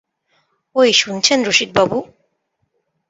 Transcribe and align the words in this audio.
ঐ 0.75 0.81
শুনছেন 0.93 1.39
রসিকবাবু? 1.43 1.97